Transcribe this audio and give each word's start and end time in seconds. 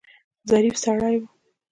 ظریف 0.49 0.75
سړی 0.83 1.15
و. 1.21 1.23